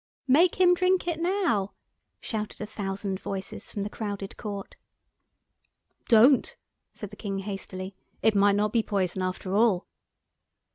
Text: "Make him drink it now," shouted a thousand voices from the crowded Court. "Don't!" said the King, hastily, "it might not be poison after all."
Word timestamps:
"Make 0.27 0.55
him 0.59 0.73
drink 0.73 1.07
it 1.07 1.19
now," 1.21 1.73
shouted 2.19 2.59
a 2.59 2.65
thousand 2.65 3.19
voices 3.19 3.71
from 3.71 3.83
the 3.83 3.87
crowded 3.91 4.35
Court. 4.35 4.75
"Don't!" 6.07 6.55
said 6.91 7.11
the 7.11 7.15
King, 7.15 7.37
hastily, 7.37 7.93
"it 8.23 8.33
might 8.33 8.55
not 8.55 8.73
be 8.73 8.81
poison 8.81 9.21
after 9.21 9.53
all." 9.55 9.85